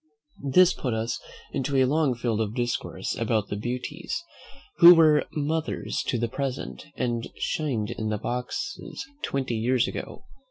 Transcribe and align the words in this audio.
This 0.53 0.73
put 0.73 0.95
us 0.95 1.19
into 1.53 1.75
a 1.77 1.85
long 1.85 2.15
field 2.15 2.41
of 2.41 2.55
discourse 2.55 3.15
about 3.15 3.49
the 3.49 3.55
beauties, 3.55 4.23
who 4.77 4.95
were 4.95 5.25
mothers 5.31 6.01
to 6.07 6.17
the 6.17 6.27
present, 6.27 6.87
and 6.95 7.27
shined 7.37 7.91
in 7.91 8.09
the 8.09 8.17
boxes 8.17 9.05
twenty 9.21 9.53
years 9.57 9.87
ago. 9.87 10.25